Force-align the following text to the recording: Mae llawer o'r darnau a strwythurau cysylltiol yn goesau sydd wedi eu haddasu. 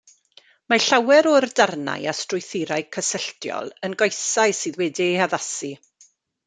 Mae 0.71 0.79
llawer 0.85 1.29
o'r 1.31 1.47
darnau 1.59 2.09
a 2.13 2.15
strwythurau 2.21 2.89
cysylltiol 2.99 3.73
yn 3.89 3.97
goesau 4.03 4.59
sydd 4.63 4.85
wedi 4.85 5.11
eu 5.11 5.23
haddasu. 5.25 5.75